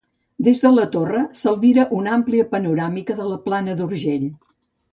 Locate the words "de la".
0.61-0.85, 3.21-3.39